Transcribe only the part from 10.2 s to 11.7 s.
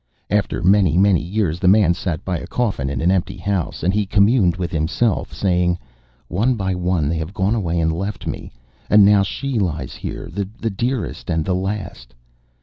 the dearest and the